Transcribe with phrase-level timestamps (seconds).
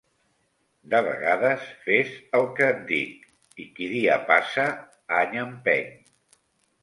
[0.93, 4.67] De vegades fes el que et dic i qui dia passa
[5.19, 5.93] any empeny.